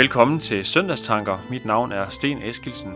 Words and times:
Velkommen 0.00 0.40
til 0.40 0.64
Søndagstanker. 0.64 1.38
Mit 1.50 1.64
navn 1.64 1.92
er 1.92 2.08
Sten 2.08 2.42
Eskilsen. 2.42 2.92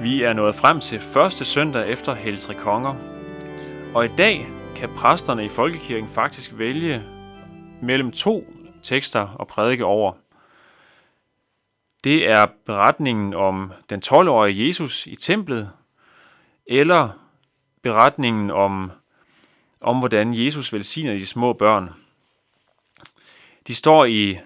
Vi 0.00 0.22
er 0.22 0.32
nået 0.32 0.54
frem 0.54 0.80
til 0.80 1.00
første 1.00 1.44
søndag 1.44 1.88
efter 1.88 2.14
Heltre 2.14 2.54
Konger. 2.54 2.94
Og 3.94 4.04
i 4.04 4.08
dag 4.18 4.46
kan 4.76 4.88
præsterne 4.96 5.44
i 5.44 5.48
Folkekirken 5.48 6.08
faktisk 6.08 6.52
vælge 6.58 7.02
mellem 7.82 8.12
to 8.12 8.54
tekster 8.82 9.36
at 9.40 9.46
prædike 9.46 9.84
over. 9.84 10.12
Det 12.04 12.28
er 12.28 12.46
beretningen 12.66 13.34
om 13.34 13.72
den 13.90 14.02
12-årige 14.06 14.66
Jesus 14.66 15.06
i 15.06 15.16
templet, 15.16 15.70
eller 16.66 17.08
beretningen 17.82 18.50
om, 18.50 18.92
om 19.80 19.98
hvordan 19.98 20.34
Jesus 20.34 20.72
velsigner 20.72 21.14
de 21.14 21.26
små 21.26 21.52
børn. 21.52 21.90
De 23.66 23.74
står 23.74 24.04
i 24.04 24.38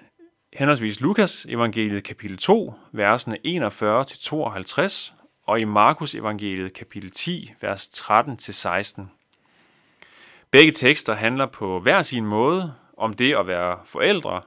henholdsvis 0.54 1.00
Lukas 1.00 1.46
evangeliet 1.48 2.04
kapitel 2.04 2.36
2, 2.36 2.74
versene 2.92 3.38
41-52, 3.46 5.12
og 5.46 5.60
i 5.60 5.64
Markus 5.64 6.14
evangeliet 6.14 6.72
kapitel 6.72 7.10
10, 7.10 7.52
vers 7.60 7.86
13-16. 7.86 9.02
Begge 10.50 10.72
tekster 10.72 11.14
handler 11.14 11.46
på 11.46 11.80
hver 11.80 12.02
sin 12.02 12.26
måde 12.26 12.74
om 12.96 13.12
det 13.12 13.34
at 13.34 13.46
være 13.46 13.78
forældre, 13.84 14.42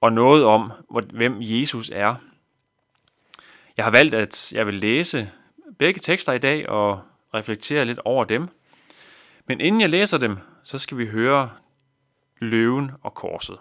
og 0.00 0.12
noget 0.12 0.44
om, 0.44 0.72
hvem 1.12 1.36
Jesus 1.40 1.90
er. 1.94 2.14
Jeg 3.76 3.84
har 3.84 3.90
valgt, 3.90 4.14
at 4.14 4.52
jeg 4.52 4.66
vil 4.66 4.74
læse 4.74 5.30
begge 5.78 6.00
tekster 6.00 6.32
i 6.32 6.38
dag 6.38 6.68
og 6.68 7.00
reflektere 7.34 7.84
lidt 7.84 8.00
over 8.04 8.24
dem. 8.24 8.48
Men 9.46 9.60
inden 9.60 9.80
jeg 9.80 9.90
læser 9.90 10.18
dem, 10.18 10.38
så 10.64 10.78
skal 10.78 10.98
vi 10.98 11.06
høre 11.06 11.50
løven 12.40 12.90
og 13.02 13.14
korset. 13.14 13.58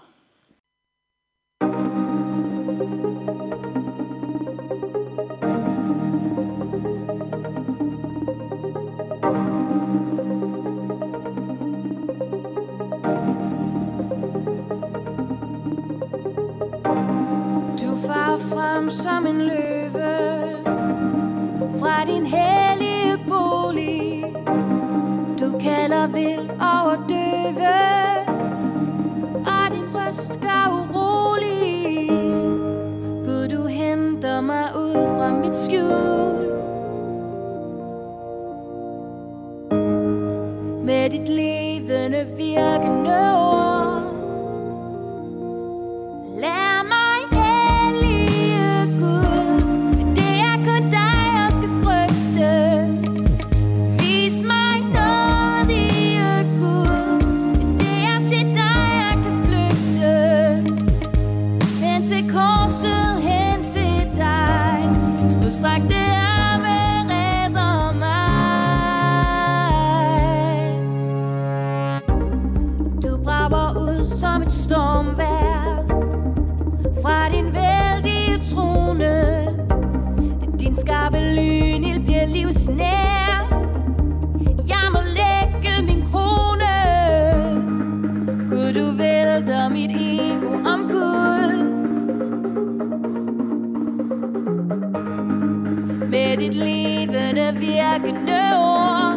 Du 25.91 26.07
vil 26.11 26.51
overdøve 26.61 27.73
Og 29.45 29.71
din 29.71 29.87
røst 29.95 30.41
gør 30.41 30.65
urolig. 30.79 32.09
Gud, 33.25 33.47
du 33.47 33.65
henter 33.67 34.41
mig 34.41 34.65
ud 34.75 34.93
fra 34.93 35.31
mit 35.33 35.55
skjul. 35.55 36.40
Med 96.41 96.49
dit 96.49 96.59
levende 96.59 97.53
virkende 97.59 98.41
ord 98.57 98.81
bekende 98.81 99.10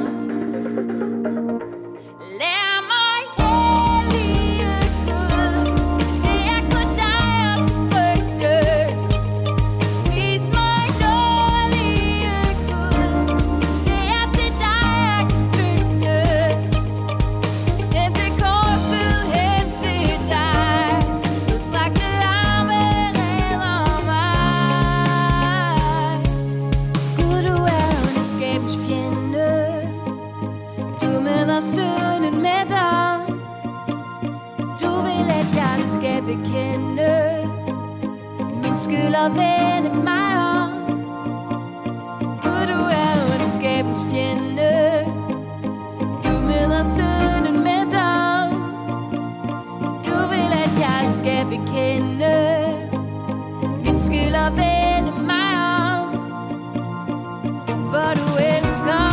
du 58.83 59.04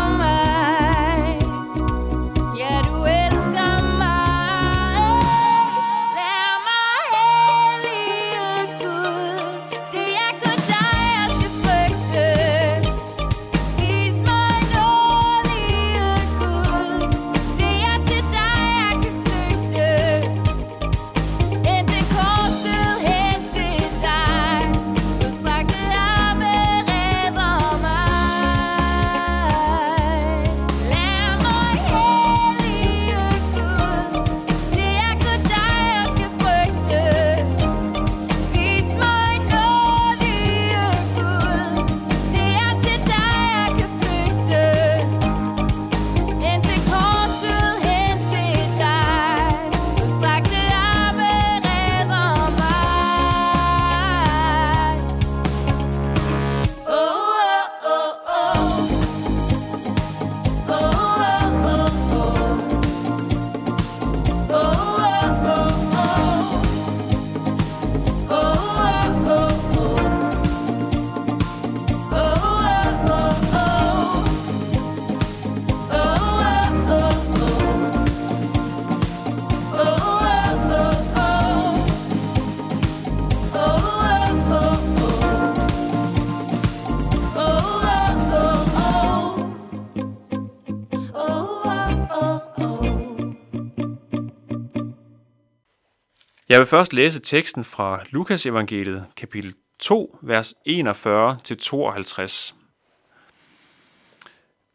Jeg 96.51 96.59
vil 96.59 96.67
først 96.67 96.93
læse 96.93 97.19
teksten 97.19 97.63
fra 97.63 98.03
Lukas 98.09 98.45
evangeliet, 98.45 99.05
kapitel 99.15 99.53
2, 99.79 100.17
vers 100.21 100.53
41-52. 100.67 102.53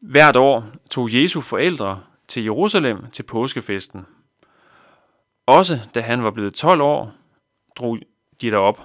Hvert 0.01 0.37
år 0.37 0.67
tog 0.91 1.15
Jesu 1.15 1.41
forældre 1.41 2.03
til 2.29 2.43
Jerusalem 2.43 3.11
til 3.13 3.23
påskefesten. 3.23 4.07
Også 5.47 5.81
da 5.95 6.01
han 6.01 6.25
var 6.25 6.31
blevet 6.31 6.55
12 6.55 6.81
år, 6.81 7.13
drog 7.77 7.99
de 8.41 8.51
derop, 8.51 8.81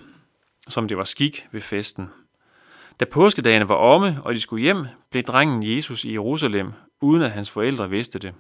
som 0.67 0.87
det 0.87 0.97
var 0.97 1.03
skik 1.03 1.47
ved 1.51 1.61
festen. 1.61 2.09
Da 2.99 3.05
påskedagene 3.05 3.69
var 3.69 3.75
omme, 3.75 4.17
og 4.23 4.33
de 4.33 4.39
skulle 4.39 4.63
hjem, 4.63 4.85
blev 5.11 5.23
drengen 5.23 5.75
Jesus 5.75 6.05
i 6.05 6.11
Jerusalem, 6.13 6.71
uden 7.01 7.23
at 7.23 7.31
hans 7.31 7.51
forældre 7.51 7.89
vidste 7.89 8.19
det. 8.19 8.33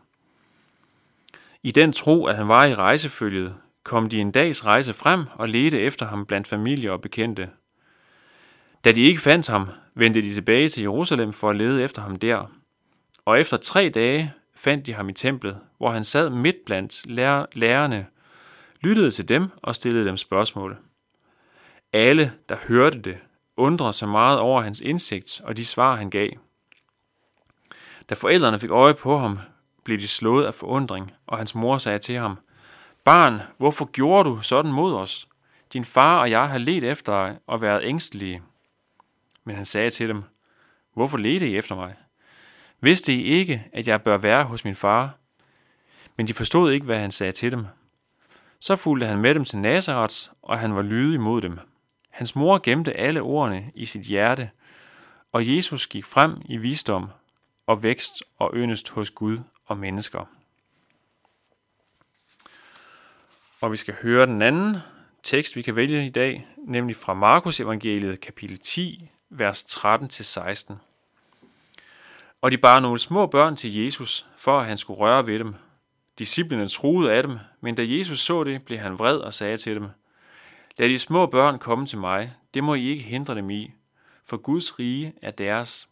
I 1.63 1.71
den 1.71 1.93
tro, 1.93 2.25
at 2.25 2.35
han 2.35 2.47
var 2.47 2.65
i 2.65 2.75
rejsefølget, 2.75 3.55
kom 3.83 4.09
de 4.09 4.21
en 4.21 4.31
dags 4.31 4.65
rejse 4.65 4.93
frem 4.93 5.25
og 5.33 5.49
ledte 5.49 5.79
efter 5.79 6.05
ham 6.05 6.25
blandt 6.25 6.47
familie 6.47 6.91
og 6.91 7.01
bekendte. 7.01 7.49
Da 8.83 8.91
de 8.91 9.01
ikke 9.01 9.21
fandt 9.21 9.47
ham, 9.47 9.67
vendte 9.95 10.21
de 10.21 10.33
tilbage 10.33 10.69
til 10.69 10.81
Jerusalem 10.81 11.33
for 11.33 11.49
at 11.49 11.55
lede 11.55 11.83
efter 11.83 12.01
ham 12.01 12.15
der. 12.15 12.51
Og 13.25 13.39
efter 13.39 13.57
tre 13.57 13.89
dage 13.89 14.33
fandt 14.55 14.85
de 14.85 14.93
ham 14.93 15.09
i 15.09 15.13
templet, 15.13 15.57
hvor 15.77 15.89
han 15.89 16.03
sad 16.03 16.29
midt 16.29 16.65
blandt 16.65 17.07
lærerne, 17.55 18.07
lyttede 18.81 19.11
til 19.11 19.29
dem 19.29 19.47
og 19.57 19.75
stillede 19.75 20.05
dem 20.05 20.17
spørgsmål. 20.17 20.77
Alle, 21.93 22.33
der 22.49 22.55
hørte 22.67 22.99
det, 22.99 23.17
undrede 23.57 23.93
sig 23.93 24.09
meget 24.09 24.39
over 24.39 24.61
hans 24.61 24.81
indsigt 24.81 25.41
og 25.43 25.57
de 25.57 25.65
svar, 25.65 25.95
han 25.95 26.09
gav. 26.09 26.29
Da 28.09 28.15
forældrene 28.15 28.59
fik 28.59 28.69
øje 28.69 28.93
på 28.93 29.17
ham, 29.17 29.39
blev 29.83 29.97
de 29.97 30.07
slået 30.07 30.45
af 30.45 30.53
forundring, 30.53 31.11
og 31.27 31.37
hans 31.37 31.55
mor 31.55 31.77
sagde 31.77 31.99
til 31.99 32.15
ham, 32.15 32.37
Barn, 33.03 33.41
hvorfor 33.57 33.85
gjorde 33.85 34.29
du 34.29 34.41
sådan 34.41 34.71
mod 34.71 34.95
os? 34.95 35.27
Din 35.73 35.85
far 35.85 36.19
og 36.19 36.29
jeg 36.29 36.49
har 36.49 36.57
let 36.57 36.83
efter 36.83 37.11
dig 37.25 37.37
og 37.47 37.61
været 37.61 37.83
ængstelige. 37.83 38.41
Men 39.43 39.55
han 39.55 39.65
sagde 39.65 39.89
til 39.89 40.07
dem, 40.07 40.23
Hvorfor 40.93 41.17
ledte 41.17 41.49
I 41.49 41.57
efter 41.57 41.75
mig? 41.75 41.95
Vidste 42.81 43.13
I 43.13 43.23
ikke, 43.23 43.67
at 43.73 43.87
jeg 43.87 44.01
bør 44.01 44.17
være 44.17 44.43
hos 44.43 44.65
min 44.65 44.75
far? 44.75 45.15
Men 46.17 46.27
de 46.27 46.33
forstod 46.33 46.71
ikke, 46.71 46.85
hvad 46.85 46.99
han 46.99 47.11
sagde 47.11 47.31
til 47.31 47.51
dem. 47.51 47.65
Så 48.59 48.75
fulgte 48.75 49.07
han 49.07 49.17
med 49.17 49.35
dem 49.35 49.45
til 49.45 49.57
Nazareth, 49.57 50.15
og 50.41 50.59
han 50.59 50.75
var 50.75 50.81
lydig 50.81 51.19
mod 51.21 51.41
dem. 51.41 51.59
Hans 52.09 52.35
mor 52.35 52.59
gemte 52.63 52.93
alle 52.93 53.21
ordene 53.21 53.71
i 53.75 53.85
sit 53.85 54.01
hjerte, 54.01 54.49
og 55.31 55.55
Jesus 55.55 55.87
gik 55.87 56.05
frem 56.05 56.41
i 56.45 56.57
visdom 56.57 57.09
og 57.67 57.83
vækst 57.83 58.23
og 58.37 58.51
yndest 58.55 58.89
hos 58.89 59.11
Gud 59.11 59.39
og 59.65 59.77
mennesker. 59.77 60.25
Og 63.61 63.71
vi 63.71 63.77
skal 63.77 63.93
høre 64.01 64.25
den 64.25 64.41
anden 64.41 64.77
tekst, 65.23 65.55
vi 65.55 65.61
kan 65.61 65.75
vælge 65.75 66.05
i 66.05 66.09
dag, 66.09 66.47
nemlig 66.57 66.95
fra 66.95 67.13
Markus 67.13 67.59
evangeliet 67.59 68.19
kapitel 68.19 68.59
10, 68.59 69.09
vers 69.29 69.63
13-16. 69.63 70.73
Og 72.41 72.51
de 72.51 72.57
bar 72.57 72.79
nogle 72.79 72.99
små 72.99 73.25
børn 73.25 73.55
til 73.55 73.75
Jesus, 73.83 74.27
for 74.37 74.59
at 74.59 74.65
han 74.65 74.77
skulle 74.77 74.99
røre 74.99 75.27
ved 75.27 75.39
dem. 75.39 75.53
Disciplinen 76.19 76.67
troede 76.67 77.13
af 77.13 77.23
dem, 77.23 77.37
men 77.61 77.75
da 77.75 77.85
Jesus 77.87 78.19
så 78.19 78.43
det, 78.43 78.63
blev 78.63 78.79
han 78.79 78.99
vred 78.99 79.17
og 79.17 79.33
sagde 79.33 79.57
til 79.57 79.75
dem, 79.75 79.87
Lad 80.77 80.89
de 80.89 80.99
små 80.99 81.25
børn 81.25 81.59
komme 81.59 81.85
til 81.85 81.97
mig, 81.97 82.33
det 82.53 82.63
må 82.63 82.73
I 82.73 82.89
ikke 82.89 83.03
hindre 83.03 83.35
dem 83.35 83.49
i, 83.49 83.71
for 84.25 84.37
Guds 84.37 84.79
rige 84.79 85.13
er 85.21 85.31
deres. 85.31 85.87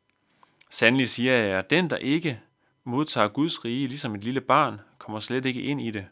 Sandelig 0.69 1.09
siger 1.09 1.33
jeg 1.33 1.59
at 1.59 1.69
den 1.69 1.89
der 1.89 1.97
ikke 1.97 2.41
modtager 2.83 3.27
Guds 3.27 3.65
rige 3.65 3.87
ligesom 3.87 4.15
et 4.15 4.23
lille 4.23 4.41
barn, 4.41 4.81
kommer 4.97 5.19
slet 5.19 5.45
ikke 5.45 5.61
ind 5.61 5.81
i 5.81 5.91
det. 5.91 6.05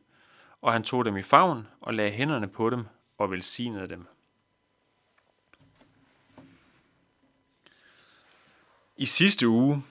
Og 0.68 0.74
han 0.74 0.84
tog 0.84 1.06
dem 1.06 1.18
i 1.18 1.22
favn 1.22 1.68
og 1.82 1.94
lagde 1.94 2.12
hænderne 2.12 2.48
på 2.48 2.70
dem 2.70 2.86
og 3.18 3.32
velsignede 3.32 3.90
dem. 3.90 4.06
I 8.98 9.06
sidste 9.06 9.48
uge 9.48 9.84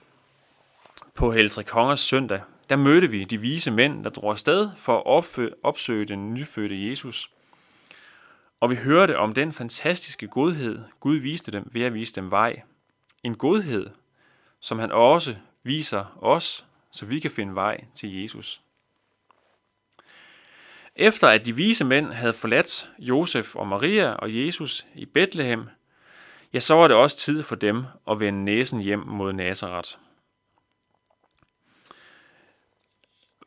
på 1.15 1.33
Heltre 1.33 1.65
Kongers 1.65 2.01
søndag, 2.01 2.43
der 2.69 2.77
mødte 2.77 3.11
vi 3.11 3.25
de 3.25 3.39
vise 3.39 3.71
mænd, 3.71 4.05
der 4.05 4.11
drog 4.11 4.31
afsted 4.31 4.71
for 4.77 5.19
at 5.19 5.53
opsøge 5.63 6.05
den 6.05 6.35
nyfødte 6.35 6.89
Jesus. 6.89 7.31
Og 8.61 8.71
vi 8.71 8.77
hørte 8.77 9.19
om 9.19 9.33
den 9.33 9.53
fantastiske 9.53 10.29
godhed, 10.29 10.85
Gud 11.01 11.17
viste 11.17 11.53
dem 11.53 11.69
ved 11.73 11.83
at 11.83 11.95
vise 11.95 12.15
dem 12.15 12.31
vej. 12.31 12.63
En 13.23 13.37
godhed, 13.37 13.91
som 14.61 14.79
han 14.79 14.93
også 14.93 15.37
viser 15.63 16.19
os, 16.23 16.67
så 16.91 17.07
vi 17.07 17.21
kan 17.21 17.31
finde 17.31 17.55
vej 17.55 17.85
til 17.95 18.23
Jesus. 18.23 18.66
Efter 20.99 21.29
at 21.29 21.47
de 21.47 21.57
vise 21.57 21.85
mænd 21.85 22.13
havde 22.13 22.33
forladt 22.33 22.91
Josef 22.99 23.57
og 23.57 23.67
Maria 23.67 24.13
og 24.13 24.37
Jesus 24.37 24.87
i 24.95 25.05
Bethlehem, 25.07 25.69
ja, 26.53 26.61
så 26.61 26.75
var 26.75 26.89
det 26.89 26.97
også 26.97 27.17
tid 27.17 27.43
for 27.43 27.57
dem 27.57 27.85
at 28.11 28.21
vende 28.21 28.45
næsen 28.45 28.81
hjem 28.81 28.99
mod 29.07 29.33
Nazareth. 29.33 29.91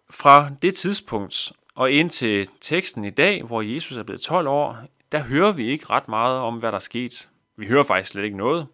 Fra 0.10 0.50
det 0.62 0.76
tidspunkt 0.76 1.52
og 1.76 1.92
ind 1.92 2.10
til 2.10 2.50
teksten 2.62 3.06
i 3.06 3.10
dag, 3.10 3.44
hvor 3.44 3.62
Jesus 3.62 3.98
er 3.98 4.04
blevet 4.04 4.22
12 4.22 4.48
år, 4.48 4.78
der 5.12 5.24
hører 5.24 5.52
vi 5.52 5.68
ikke 5.68 5.86
ret 5.90 6.08
meget 6.08 6.40
om, 6.40 6.58
hvad 6.58 6.72
der 6.72 6.76
er 6.76 6.80
sket. 6.80 7.30
Vi 7.58 7.66
hører 7.66 7.84
faktisk 7.84 8.12
slet 8.12 8.24
ikke 8.24 8.38
noget. 8.38 8.68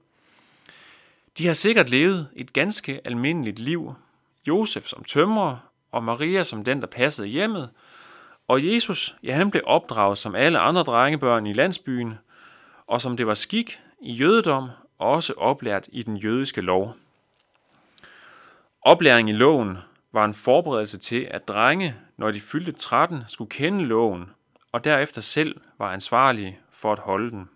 De 1.38 1.48
har 1.48 1.54
sikkert 1.54 1.90
levet 1.90 2.30
et 2.36 2.54
ganske 2.54 3.02
almindeligt 3.06 3.60
liv. 3.60 3.94
Josef 4.48 4.86
som 4.86 5.04
tømrer, 5.04 5.58
og 5.92 6.04
Maria 6.04 6.44
som 6.44 6.64
den, 6.64 6.82
der 6.82 6.88
passede 6.88 7.28
hjemmet. 7.28 7.70
Og 8.48 8.74
Jesus, 8.74 9.16
ja, 9.24 9.34
han 9.34 9.52
blev 9.52 9.64
opdraget 9.66 10.18
som 10.18 10.36
alle 10.36 10.60
andre 10.60 10.82
drengebørn 10.82 11.48
i 11.48 11.54
landsbyen, 11.54 12.14
og 12.88 13.02
som 13.02 13.18
det 13.18 13.28
var 13.28 13.34
skik 13.34 13.80
i 14.02 14.14
jødedom, 14.14 14.70
også 14.98 15.34
oplært 15.38 15.88
i 15.92 16.04
den 16.04 16.18
jødiske 16.18 16.62
lov. 16.62 16.96
Oplæring 18.82 19.30
i 19.30 19.34
loven 19.34 19.78
var 20.12 20.26
en 20.26 20.34
forberedelse 20.34 20.98
til, 20.98 21.28
at 21.32 21.48
drenge, 21.48 21.96
når 22.18 22.32
de 22.32 22.40
fyldte 22.40 22.72
13, 22.72 23.24
skulle 23.28 23.50
kende 23.50 23.86
loven, 23.86 24.30
og 24.72 24.84
derefter 24.84 25.22
selv 25.22 25.62
var 25.78 25.94
ansvarlige 25.94 26.60
for 26.72 26.92
at 26.92 27.00
holde 27.00 27.32
den. 27.32 27.50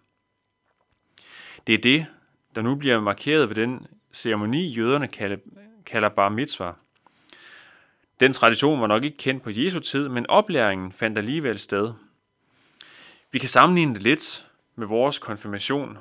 Det 1.67 1.73
er 1.73 1.81
det, 1.81 2.05
der 2.55 2.61
nu 2.61 2.75
bliver 2.75 2.99
markeret 2.99 3.49
ved 3.49 3.55
den 3.55 3.87
ceremoni, 4.13 4.67
jøderne 4.67 5.07
kalder 5.85 6.09
bar 6.09 6.29
mitzvah. 6.29 6.73
Den 8.19 8.33
tradition 8.33 8.81
var 8.81 8.87
nok 8.87 9.03
ikke 9.03 9.17
kendt 9.17 9.43
på 9.43 9.49
Jesu 9.49 9.79
tid, 9.79 10.09
men 10.09 10.25
oplæringen 10.29 10.91
fandt 10.91 11.17
alligevel 11.17 11.59
sted. 11.59 11.93
Vi 13.31 13.39
kan 13.39 13.49
sammenligne 13.49 13.93
det 13.93 14.03
lidt 14.03 14.47
med 14.75 14.87
vores 14.87 15.19
konfirmation, 15.19 15.97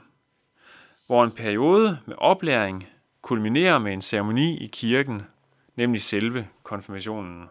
hvor 1.07 1.25
en 1.25 1.31
periode 1.31 1.99
med 2.07 2.15
oplæring 2.19 2.89
kulminerer 3.23 3.79
med 3.79 3.93
en 3.93 4.03
ceremoni 4.03 4.65
i 4.65 4.67
kirken, 4.67 5.23
nemlig 5.77 6.03
selve 6.03 6.49
konfirmationen. 6.63 7.49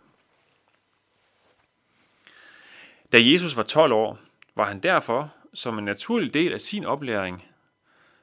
Da 3.12 3.18
Jesus 3.22 3.56
var 3.56 3.64
12 3.64 3.94
år, 3.94 4.20
var 4.56 4.66
han 4.66 4.80
derfor 4.80 5.34
som 5.54 5.78
en 5.78 5.86
naturlig 5.86 6.34
del 6.34 6.54
af 6.54 6.62
sin 6.62 6.86
oplæring 6.86 7.46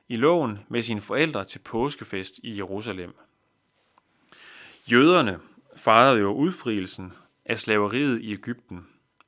i 0.08 0.16
loven 0.16 0.58
med 0.68 0.82
sine 0.82 1.00
forældre 1.00 1.44
til 1.44 1.58
påskefest 1.58 2.40
i 2.42 2.56
Jerusalem. 2.56 3.14
Jøderne 4.90 5.40
fejrede 5.76 6.20
jo 6.20 6.32
udfrielsen 6.32 7.12
af 7.44 7.58
slaveriet 7.58 8.20
i 8.20 8.32
Ægypten. 8.32 8.86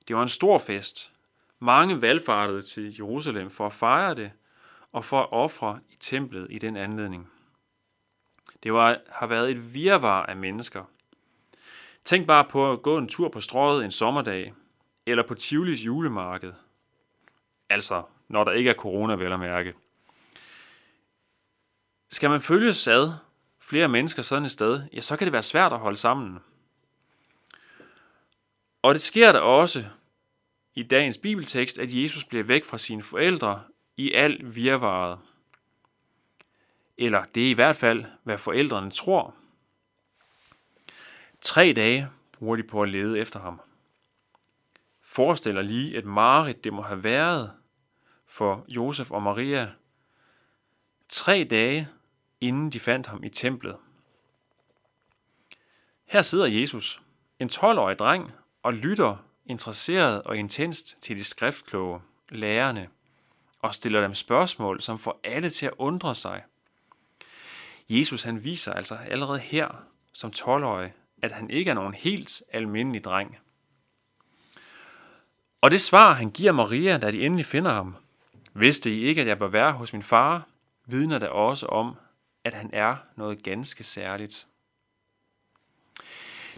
Det 0.08 0.16
var 0.16 0.22
en 0.22 0.28
stor 0.28 0.58
fest. 0.58 1.12
Mange 1.58 2.02
valgfartede 2.02 2.62
til 2.62 2.96
Jerusalem 2.98 3.50
for 3.50 3.66
at 3.66 3.72
fejre 3.72 4.14
det 4.14 4.30
og 4.92 5.04
for 5.04 5.20
at 5.20 5.28
ofre 5.30 5.80
i 5.88 5.96
templet 6.00 6.46
i 6.50 6.58
den 6.58 6.76
anledning. 6.76 7.30
Det 8.62 8.72
var, 8.72 8.98
har 9.10 9.26
været 9.26 9.50
et 9.50 9.74
virvar 9.74 10.26
af 10.26 10.36
mennesker. 10.36 10.84
Tænk 12.04 12.26
bare 12.26 12.44
på 12.44 12.72
at 12.72 12.82
gå 12.82 12.98
en 12.98 13.08
tur 13.08 13.28
på 13.28 13.40
strøget 13.40 13.84
en 13.84 13.90
sommerdag, 13.90 14.54
eller 15.06 15.26
på 15.26 15.34
Tivolis 15.34 15.86
julemarked. 15.86 16.52
Altså, 17.68 18.02
når 18.28 18.44
der 18.44 18.52
ikke 18.52 18.70
er 18.70 18.74
corona, 18.74 19.14
vel 19.14 19.32
at 19.32 19.40
mærke. 19.40 19.74
Skal 22.10 22.30
man 22.30 22.40
følge 22.40 22.74
sad 22.74 23.12
flere 23.68 23.88
mennesker 23.88 24.22
sådan 24.22 24.44
et 24.44 24.50
sted, 24.50 24.82
ja, 24.92 25.00
så 25.00 25.16
kan 25.16 25.26
det 25.26 25.32
være 25.32 25.42
svært 25.42 25.72
at 25.72 25.78
holde 25.78 25.96
sammen. 25.96 26.38
Og 28.82 28.94
det 28.94 29.02
sker 29.02 29.32
der 29.32 29.40
også 29.40 29.84
i 30.74 30.82
dagens 30.82 31.18
bibeltekst, 31.18 31.78
at 31.78 31.94
Jesus 31.94 32.24
bliver 32.24 32.44
væk 32.44 32.64
fra 32.64 32.78
sine 32.78 33.02
forældre 33.02 33.62
i 33.96 34.12
al 34.12 34.54
virvaret. 34.54 35.18
Eller 36.98 37.24
det 37.24 37.46
er 37.46 37.50
i 37.50 37.52
hvert 37.52 37.76
fald, 37.76 38.04
hvad 38.22 38.38
forældrene 38.38 38.90
tror. 38.90 39.34
Tre 41.40 41.72
dage 41.72 42.08
bruger 42.32 42.56
de 42.56 42.62
på 42.62 42.82
at 42.82 42.88
lede 42.88 43.18
efter 43.18 43.40
ham. 43.40 43.60
Forestiller 45.02 45.62
lige 45.62 45.96
et 45.96 46.04
mareridt 46.04 46.64
det 46.64 46.72
må 46.72 46.82
have 46.82 47.04
været 47.04 47.52
for 48.26 48.64
Josef 48.68 49.10
og 49.10 49.22
Maria. 49.22 49.72
Tre 51.08 51.44
dage 51.50 51.88
inden 52.40 52.70
de 52.70 52.80
fandt 52.80 53.06
ham 53.06 53.24
i 53.24 53.28
templet. 53.28 53.76
Her 56.04 56.22
sidder 56.22 56.46
Jesus, 56.46 57.02
en 57.38 57.48
12-årig 57.48 57.98
dreng, 57.98 58.32
og 58.62 58.72
lytter 58.72 59.16
interesseret 59.44 60.22
og 60.22 60.36
intenst 60.36 61.02
til 61.02 61.16
de 61.16 61.24
skriftkloge, 61.24 62.00
lærerne, 62.28 62.88
og 63.62 63.74
stiller 63.74 64.00
dem 64.00 64.14
spørgsmål, 64.14 64.80
som 64.80 64.98
får 64.98 65.20
alle 65.24 65.50
til 65.50 65.66
at 65.66 65.72
undre 65.78 66.14
sig. 66.14 66.42
Jesus 67.88 68.22
han 68.22 68.44
viser 68.44 68.72
altså 68.72 68.94
allerede 68.94 69.38
her 69.38 69.68
som 70.12 70.32
12-årig, 70.36 70.92
at 71.22 71.32
han 71.32 71.50
ikke 71.50 71.70
er 71.70 71.74
nogen 71.74 71.94
helt 71.94 72.42
almindelig 72.52 73.04
dreng. 73.04 73.38
Og 75.60 75.70
det 75.70 75.80
svar, 75.80 76.12
han 76.12 76.30
giver 76.30 76.52
Maria, 76.52 76.98
da 76.98 77.10
de 77.10 77.26
endelig 77.26 77.46
finder 77.46 77.72
ham, 77.72 77.96
vidste 78.54 78.94
I 78.94 79.00
ikke, 79.00 79.20
at 79.20 79.26
jeg 79.26 79.38
bør 79.38 79.48
være 79.48 79.72
hos 79.72 79.92
min 79.92 80.02
far, 80.02 80.46
vidner 80.86 81.18
der 81.18 81.28
også 81.28 81.66
om, 81.66 81.96
at 82.46 82.54
han 82.54 82.70
er 82.72 82.96
noget 83.16 83.42
ganske 83.42 83.84
særligt. 83.84 84.46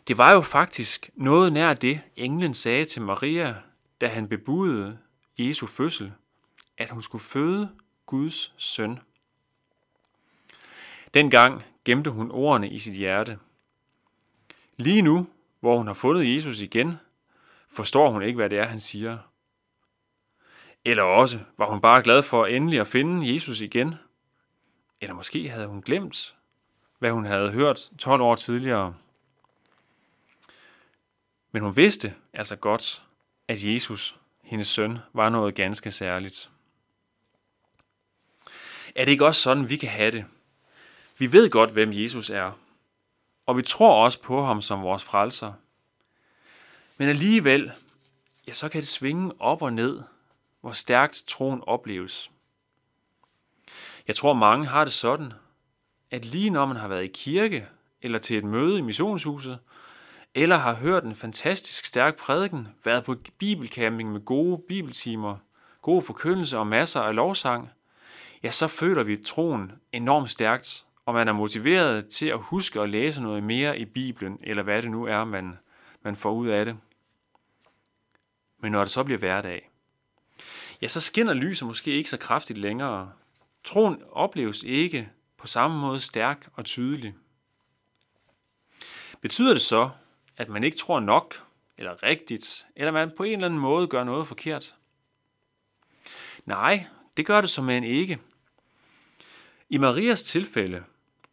Det 0.08 0.18
var 0.18 0.32
jo 0.32 0.40
faktisk 0.40 1.10
noget 1.14 1.52
nær 1.52 1.74
det, 1.74 2.00
englen 2.16 2.54
sagde 2.54 2.84
til 2.84 3.02
Maria, 3.02 3.56
da 4.00 4.06
han 4.06 4.28
bebudede 4.28 4.98
Jesu 5.38 5.66
fødsel, 5.66 6.12
at 6.78 6.90
hun 6.90 7.02
skulle 7.02 7.24
føde 7.24 7.70
Guds 8.06 8.54
søn. 8.56 8.98
Dengang 11.14 11.64
gemte 11.84 12.10
hun 12.10 12.30
ordene 12.30 12.70
i 12.70 12.78
sit 12.78 12.94
hjerte. 12.94 13.38
Lige 14.76 15.02
nu, 15.02 15.26
hvor 15.60 15.76
hun 15.76 15.86
har 15.86 15.94
fundet 15.94 16.34
Jesus 16.34 16.60
igen, 16.60 16.94
forstår 17.68 18.10
hun 18.10 18.22
ikke, 18.22 18.36
hvad 18.36 18.50
det 18.50 18.58
er, 18.58 18.66
han 18.66 18.80
siger. 18.80 19.18
Eller 20.84 21.02
også 21.02 21.38
var 21.58 21.66
hun 21.66 21.80
bare 21.80 22.02
glad 22.02 22.22
for 22.22 22.46
endelig 22.46 22.80
at 22.80 22.86
finde 22.86 23.34
Jesus 23.34 23.60
igen. 23.60 23.94
Eller 25.00 25.14
måske 25.14 25.48
havde 25.48 25.66
hun 25.66 25.82
glemt, 25.82 26.36
hvad 26.98 27.10
hun 27.10 27.24
havde 27.24 27.50
hørt 27.50 27.90
12 27.98 28.22
år 28.22 28.34
tidligere. 28.34 28.94
Men 31.52 31.62
hun 31.62 31.76
vidste 31.76 32.14
altså 32.32 32.56
godt, 32.56 33.02
at 33.48 33.64
Jesus, 33.64 34.16
hendes 34.42 34.68
søn, 34.68 34.98
var 35.12 35.28
noget 35.28 35.54
ganske 35.54 35.90
særligt. 35.90 36.50
Er 38.94 39.04
det 39.04 39.12
ikke 39.12 39.26
også 39.26 39.42
sådan, 39.42 39.68
vi 39.68 39.76
kan 39.76 39.88
have 39.88 40.10
det? 40.10 40.24
Vi 41.18 41.32
ved 41.32 41.50
godt, 41.50 41.70
hvem 41.70 41.90
Jesus 41.92 42.30
er, 42.30 42.52
og 43.46 43.56
vi 43.56 43.62
tror 43.62 44.04
også 44.04 44.22
på 44.22 44.44
ham 44.44 44.60
som 44.60 44.82
vores 44.82 45.04
frelser. 45.04 45.52
Men 46.96 47.08
alligevel, 47.08 47.72
ja, 48.46 48.52
så 48.52 48.68
kan 48.68 48.80
det 48.80 48.88
svinge 48.88 49.32
op 49.38 49.62
og 49.62 49.72
ned, 49.72 50.02
hvor 50.60 50.72
stærkt 50.72 51.24
troen 51.26 51.62
opleves. 51.66 52.30
Jeg 54.08 54.16
tror, 54.16 54.32
mange 54.32 54.66
har 54.66 54.84
det 54.84 54.92
sådan, 54.92 55.32
at 56.10 56.24
lige 56.24 56.50
når 56.50 56.66
man 56.66 56.76
har 56.76 56.88
været 56.88 57.04
i 57.04 57.10
kirke 57.14 57.66
eller 58.02 58.18
til 58.18 58.38
et 58.38 58.44
møde 58.44 58.78
i 58.78 58.82
missionshuset, 58.82 59.58
eller 60.34 60.56
har 60.56 60.74
hørt 60.74 61.04
en 61.04 61.14
fantastisk 61.14 61.86
stærk 61.86 62.16
prædiken, 62.16 62.68
været 62.84 63.04
på 63.04 63.16
bibelcamping 63.38 64.12
med 64.12 64.24
gode 64.24 64.62
bibeltimer, 64.68 65.36
gode 65.82 66.02
forkyndelser 66.02 66.58
og 66.58 66.66
masser 66.66 67.00
af 67.00 67.14
lovsang, 67.14 67.70
ja, 68.42 68.50
så 68.50 68.68
føler 68.68 69.02
vi 69.02 69.16
troen 69.16 69.72
enormt 69.92 70.30
stærkt, 70.30 70.84
og 71.06 71.14
man 71.14 71.28
er 71.28 71.32
motiveret 71.32 72.08
til 72.08 72.26
at 72.26 72.38
huske 72.38 72.80
at 72.80 72.90
læse 72.90 73.22
noget 73.22 73.42
mere 73.42 73.78
i 73.78 73.84
Bibelen, 73.84 74.38
eller 74.42 74.62
hvad 74.62 74.82
det 74.82 74.90
nu 74.90 75.04
er, 75.04 75.24
man, 75.24 75.58
man 76.02 76.16
får 76.16 76.32
ud 76.32 76.48
af 76.48 76.64
det. 76.64 76.76
Men 78.62 78.72
når 78.72 78.80
det 78.80 78.90
så 78.90 79.04
bliver 79.04 79.18
hverdag, 79.18 79.70
ja, 80.82 80.88
så 80.88 81.00
skinner 81.00 81.34
lyset 81.34 81.66
måske 81.66 81.90
ikke 81.90 82.10
så 82.10 82.16
kraftigt 82.16 82.58
længere. 82.58 83.12
Troen 83.68 84.02
opleves 84.10 84.62
ikke 84.62 85.08
på 85.36 85.46
samme 85.46 85.78
måde 85.80 86.00
stærk 86.00 86.48
og 86.54 86.64
tydelig. 86.64 87.14
Betyder 89.20 89.52
det 89.52 89.62
så, 89.62 89.90
at 90.36 90.48
man 90.48 90.64
ikke 90.64 90.76
tror 90.76 91.00
nok, 91.00 91.46
eller 91.78 92.02
rigtigt, 92.02 92.66
eller 92.76 92.92
man 92.92 93.10
på 93.16 93.22
en 93.22 93.32
eller 93.32 93.46
anden 93.46 93.60
måde 93.60 93.86
gør 93.86 94.04
noget 94.04 94.26
forkert? 94.26 94.74
Nej, 96.46 96.86
det 97.16 97.26
gør 97.26 97.40
det 97.40 97.50
som 97.50 97.70
en 97.70 97.84
ikke. 97.84 98.18
I 99.68 99.78
Marias 99.78 100.22
tilfælde 100.22 100.84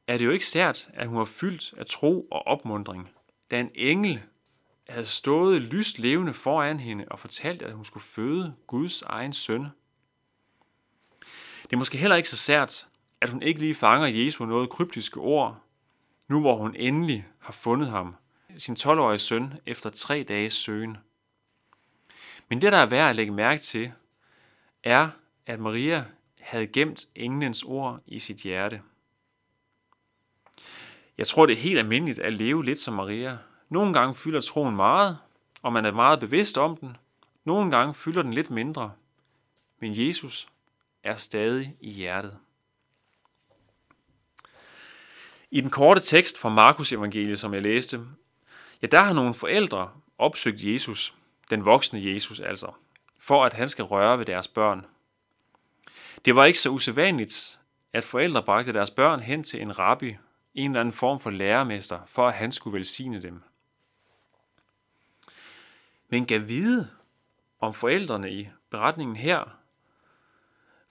er 0.07 0.17
det 0.17 0.25
jo 0.25 0.31
ikke 0.31 0.45
sært, 0.45 0.89
at 0.93 1.07
hun 1.07 1.17
var 1.17 1.25
fyldt 1.25 1.73
af 1.77 1.85
tro 1.85 2.27
og 2.31 2.47
opmundring, 2.47 3.09
da 3.51 3.59
en 3.59 3.71
engel 3.75 4.21
havde 4.89 5.05
stået 5.05 5.61
lyst 5.61 5.99
levende 5.99 6.33
foran 6.33 6.79
hende 6.79 7.05
og 7.07 7.19
fortalt, 7.19 7.61
at 7.61 7.73
hun 7.73 7.85
skulle 7.85 8.03
føde 8.03 8.55
Guds 8.67 9.01
egen 9.01 9.33
søn. 9.33 9.67
Det 11.65 11.73
er 11.73 11.77
måske 11.77 11.97
heller 11.97 12.15
ikke 12.15 12.29
så 12.29 12.37
sært, 12.37 12.87
at 13.21 13.29
hun 13.29 13.41
ikke 13.41 13.59
lige 13.59 13.75
fanger 13.75 14.07
Jesu 14.07 14.45
noget 14.45 14.69
kryptiske 14.69 15.19
ord, 15.19 15.61
nu 16.27 16.41
hvor 16.41 16.55
hun 16.55 16.75
endelig 16.75 17.27
har 17.39 17.53
fundet 17.53 17.89
ham, 17.89 18.15
sin 18.57 18.75
12-årige 18.79 19.19
søn, 19.19 19.53
efter 19.65 19.89
tre 19.89 20.23
dages 20.23 20.53
søgen. 20.53 20.97
Men 22.49 22.61
det, 22.61 22.71
der 22.71 22.77
er 22.77 22.85
værd 22.85 23.09
at 23.09 23.15
lægge 23.15 23.33
mærke 23.33 23.61
til, 23.61 23.91
er, 24.83 25.09
at 25.45 25.59
Maria 25.59 26.05
havde 26.39 26.67
gemt 26.67 27.05
englens 27.15 27.63
ord 27.63 27.99
i 28.05 28.19
sit 28.19 28.37
hjerte. 28.37 28.81
Jeg 31.17 31.27
tror, 31.27 31.45
det 31.45 31.53
er 31.53 31.61
helt 31.61 31.79
almindeligt 31.79 32.19
at 32.19 32.33
leve 32.33 32.65
lidt 32.65 32.79
som 32.79 32.93
Maria. 32.93 33.37
Nogle 33.69 33.93
gange 33.93 34.15
fylder 34.15 34.41
troen 34.41 34.75
meget, 34.75 35.17
og 35.61 35.73
man 35.73 35.85
er 35.85 35.91
meget 35.91 36.19
bevidst 36.19 36.57
om 36.57 36.77
den. 36.77 36.97
Nogle 37.43 37.71
gange 37.71 37.93
fylder 37.93 38.21
den 38.21 38.33
lidt 38.33 38.49
mindre. 38.49 38.91
Men 39.79 40.07
Jesus 40.07 40.47
er 41.05 41.15
stadig 41.15 41.75
i 41.79 41.91
hjertet. 41.91 42.37
I 45.51 45.61
den 45.61 45.69
korte 45.69 46.01
tekst 46.01 46.39
fra 46.39 46.49
Markus 46.49 46.93
evangeliet, 46.93 47.39
som 47.39 47.53
jeg 47.53 47.61
læste, 47.61 48.05
ja, 48.81 48.87
der 48.87 49.01
har 49.01 49.13
nogle 49.13 49.33
forældre 49.33 49.91
opsøgt 50.17 50.63
Jesus, 50.63 51.13
den 51.49 51.65
voksne 51.65 52.13
Jesus 52.13 52.39
altså, 52.39 52.71
for 53.19 53.45
at 53.45 53.53
han 53.53 53.69
skal 53.69 53.85
røre 53.85 54.19
ved 54.19 54.25
deres 54.25 54.47
børn. 54.47 54.85
Det 56.25 56.35
var 56.35 56.45
ikke 56.45 56.59
så 56.59 56.69
usædvanligt, 56.69 57.59
at 57.93 58.03
forældre 58.03 58.43
bragte 58.43 58.73
deres 58.73 58.91
børn 58.91 59.19
hen 59.19 59.43
til 59.43 59.61
en 59.61 59.79
rabbi, 59.79 60.17
en 60.53 60.71
eller 60.71 60.79
anden 60.79 60.93
form 60.93 61.19
for 61.19 61.29
lærermester, 61.29 61.99
for 62.07 62.27
at 62.27 62.33
han 62.33 62.51
skulle 62.51 62.77
velsigne 62.77 63.21
dem. 63.21 63.43
Men 66.09 66.25
gav 66.25 66.47
vide, 66.47 66.89
om 67.59 67.73
forældrene 67.73 68.31
i 68.31 68.49
beretningen 68.69 69.15
her 69.15 69.64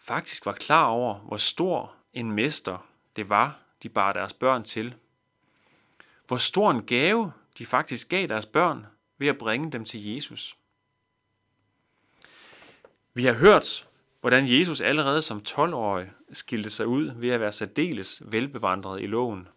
faktisk 0.07 0.47
var 0.47 0.53
klar 0.53 0.87
over, 0.87 1.15
hvor 1.15 1.37
stor 1.37 1.95
en 2.13 2.33
mester 2.33 2.87
det 3.17 3.29
var, 3.29 3.59
de 3.83 3.89
bar 3.89 4.13
deres 4.13 4.33
børn 4.33 4.65
til. 4.65 4.95
Hvor 6.27 6.37
stor 6.37 6.71
en 6.71 6.87
gave 6.87 7.33
de 7.59 7.67
faktisk 7.67 8.09
gav 8.09 8.27
deres 8.27 8.47
børn 8.47 8.87
ved 9.19 9.29
at 9.29 9.39
bringe 9.39 9.73
dem 9.73 9.85
til 9.85 10.15
Jesus. 10.15 10.57
Vi 13.15 13.25
har 13.25 13.33
hørt, 13.33 13.89
hvordan 14.21 14.49
Jesus 14.49 14.81
allerede 14.81 15.23
som 15.23 15.43
12-årig 15.49 16.11
skilte 16.33 16.71
sig 16.71 16.87
ud 16.87 17.13
ved 17.17 17.31
at 17.31 17.41
være 17.41 17.53
særdeles 17.53 18.23
velbevandret 18.27 19.03
i 19.03 19.07
loven. 19.07 19.49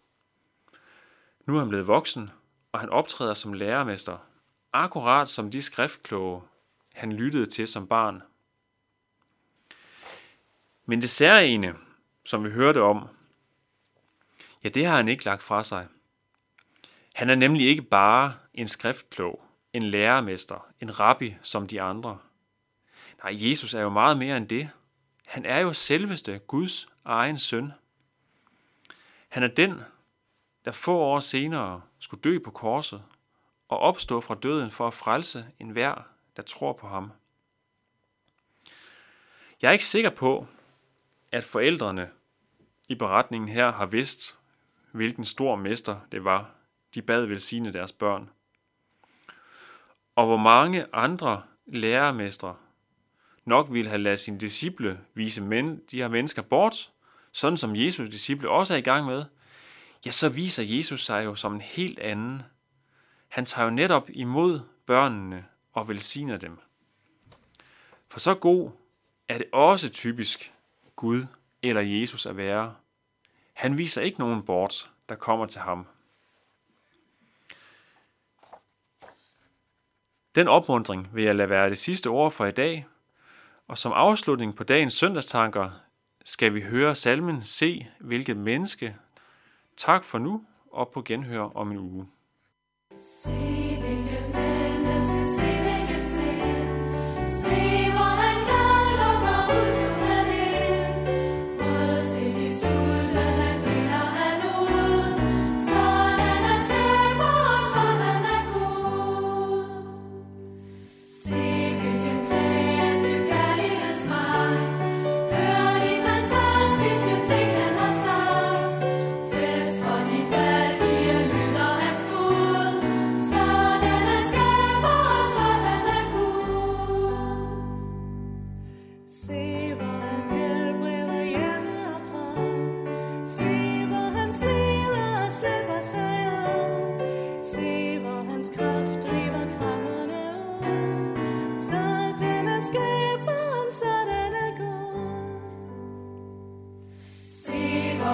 Nu 1.46 1.54
er 1.54 1.58
han 1.58 1.68
blevet 1.68 1.86
voksen, 1.86 2.30
og 2.72 2.80
han 2.80 2.88
optræder 2.88 3.34
som 3.34 3.52
lærermester, 3.52 4.18
akkurat 4.72 5.28
som 5.28 5.50
de 5.50 5.62
skriftkloge, 5.62 6.42
han 6.94 7.12
lyttede 7.12 7.46
til 7.46 7.68
som 7.68 7.86
barn. 7.86 8.22
Men 10.90 11.02
det 11.02 11.10
særlige, 11.10 11.74
som 12.24 12.44
vi 12.44 12.50
hørte 12.50 12.82
om, 12.82 13.08
ja, 14.64 14.68
det 14.68 14.86
har 14.86 14.96
han 14.96 15.08
ikke 15.08 15.24
lagt 15.24 15.42
fra 15.42 15.64
sig. 15.64 15.86
Han 17.14 17.30
er 17.30 17.34
nemlig 17.34 17.68
ikke 17.68 17.82
bare 17.82 18.34
en 18.54 18.68
skriftklog, 18.68 19.44
en 19.72 19.82
lærermester, 19.82 20.66
en 20.80 21.00
rabbi 21.00 21.34
som 21.42 21.66
de 21.66 21.82
andre. 21.82 22.18
Nej, 23.22 23.32
Jesus 23.48 23.74
er 23.74 23.80
jo 23.80 23.88
meget 23.88 24.18
mere 24.18 24.36
end 24.36 24.48
det. 24.48 24.70
Han 25.26 25.44
er 25.44 25.58
jo 25.58 25.72
selveste 25.72 26.38
Guds 26.38 26.88
egen 27.04 27.38
søn. 27.38 27.72
Han 29.28 29.42
er 29.42 29.48
den, 29.48 29.80
der 30.64 30.70
få 30.70 30.98
år 30.98 31.20
senere 31.20 31.82
skulle 31.98 32.22
dø 32.22 32.38
på 32.38 32.50
korset 32.50 33.02
og 33.68 33.78
opstå 33.78 34.20
fra 34.20 34.34
døden 34.34 34.70
for 34.70 34.86
at 34.86 34.94
frelse 34.94 35.46
enhver, 35.58 36.02
der 36.36 36.42
tror 36.42 36.72
på 36.72 36.88
ham. 36.88 37.12
Jeg 39.62 39.68
er 39.68 39.72
ikke 39.72 39.84
sikker 39.84 40.10
på, 40.10 40.46
at 41.32 41.44
forældrene 41.44 42.10
i 42.88 42.94
beretningen 42.94 43.48
her 43.48 43.72
har 43.72 43.86
vidst, 43.86 44.38
hvilken 44.92 45.24
stor 45.24 45.56
mester 45.56 46.00
det 46.12 46.24
var, 46.24 46.50
de 46.94 47.02
bad 47.02 47.26
velsigne 47.26 47.72
deres 47.72 47.92
børn. 47.92 48.30
Og 50.16 50.26
hvor 50.26 50.36
mange 50.36 50.86
andre 50.92 51.42
lærermestre 51.66 52.56
nok 53.44 53.72
ville 53.72 53.88
have 53.88 54.02
ladet 54.02 54.18
sine 54.18 54.38
disciple 54.38 55.00
vise 55.14 55.42
men, 55.42 55.80
de 55.90 55.96
her 55.96 56.08
mennesker 56.08 56.42
bort, 56.42 56.92
sådan 57.32 57.56
som 57.56 57.72
Jesus' 57.74 58.10
disciple 58.10 58.50
også 58.50 58.74
er 58.74 58.78
i 58.78 58.82
gang 58.82 59.06
med, 59.06 59.24
ja, 60.06 60.10
så 60.10 60.28
viser 60.28 60.62
Jesus 60.76 61.04
sig 61.04 61.24
jo 61.24 61.34
som 61.34 61.54
en 61.54 61.60
helt 61.60 61.98
anden. 61.98 62.42
Han 63.28 63.46
tager 63.46 63.64
jo 63.64 63.70
netop 63.70 64.08
imod 64.08 64.60
børnene 64.86 65.44
og 65.72 65.88
velsigner 65.88 66.36
dem. 66.36 66.58
For 68.08 68.20
så 68.20 68.34
god 68.34 68.70
er 69.28 69.38
det 69.38 69.46
også 69.52 69.88
typisk 69.88 70.54
Gud 70.98 71.26
eller 71.62 71.80
Jesus 71.80 72.26
at 72.26 72.36
være. 72.36 72.74
Han 73.52 73.78
viser 73.78 74.02
ikke 74.02 74.18
nogen 74.18 74.42
bort, 74.42 74.90
der 75.08 75.14
kommer 75.14 75.46
til 75.46 75.60
ham. 75.60 75.86
Den 80.34 80.48
opmundring 80.48 81.08
vil 81.14 81.24
jeg 81.24 81.34
lade 81.34 81.48
være 81.48 81.68
det 81.68 81.78
sidste 81.78 82.06
ord 82.06 82.32
for 82.32 82.46
i 82.46 82.50
dag, 82.50 82.86
og 83.68 83.78
som 83.78 83.92
afslutning 83.92 84.56
på 84.56 84.64
dagens 84.64 84.94
søndagstanker 84.94 85.70
skal 86.24 86.54
vi 86.54 86.60
høre 86.60 86.94
salmen 86.94 87.42
Se, 87.42 87.86
hvilket 88.00 88.36
menneske. 88.36 88.96
Tak 89.76 90.04
for 90.04 90.18
nu, 90.18 90.44
og 90.72 90.90
på 90.94 91.02
genhør 91.02 91.56
om 91.56 91.70
en 91.70 91.78
uge. 91.78 92.08
Se, 92.98 93.30
hvilket 93.80 94.34
menneske, 94.34 95.26
se, 95.36 95.67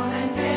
and 0.03 0.35
pay. 0.35 0.54